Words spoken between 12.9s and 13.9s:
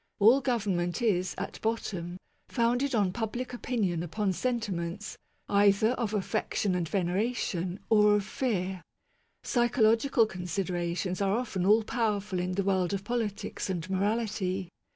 of politics and